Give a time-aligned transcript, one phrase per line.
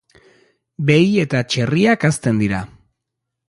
[0.87, 2.67] Behi eta txerriak hazten dira.